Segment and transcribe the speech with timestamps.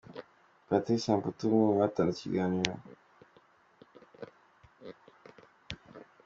[0.67, 2.73] Patrick Samputu umwe mu batanze ikiganiro.